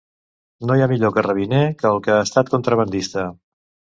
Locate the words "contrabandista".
2.57-3.27